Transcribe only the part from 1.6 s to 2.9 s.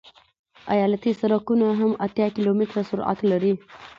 هم اتیا کیلومتره